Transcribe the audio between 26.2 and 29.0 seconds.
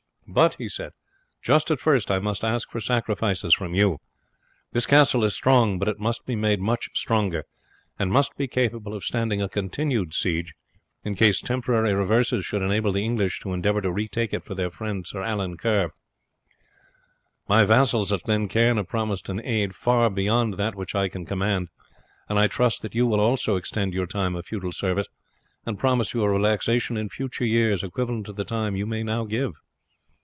a relaxation in future years equivalent to the time you